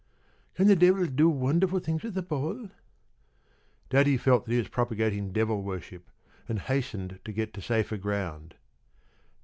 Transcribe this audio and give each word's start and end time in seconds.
p> 0.01 0.57
"Can 0.57 0.67
the 0.67 0.75
Devil 0.75 1.05
do 1.05 1.29
wonderful 1.29 1.77
things 1.77 2.01
with 2.01 2.17
a 2.17 2.23
ball?" 2.23 2.71
Daddy 3.91 4.17
felt 4.17 4.45
that 4.45 4.51
he 4.51 4.57
was 4.57 4.67
propagating 4.67 5.31
devil 5.31 5.61
worship 5.61 6.09
and 6.49 6.57
hastened 6.57 7.19
to 7.23 7.31
get 7.31 7.53
to 7.53 7.61
safer 7.61 7.97
ground. 7.97 8.55